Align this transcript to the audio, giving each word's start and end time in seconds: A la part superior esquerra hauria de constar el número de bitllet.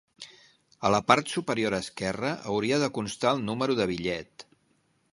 A 0.89 0.89
la 0.95 1.01
part 1.11 1.29
superior 1.35 1.77
esquerra 1.79 2.33
hauria 2.55 2.83
de 2.85 2.91
constar 2.99 3.37
el 3.37 3.47
número 3.51 3.81
de 3.83 3.89
bitllet. 3.93 4.51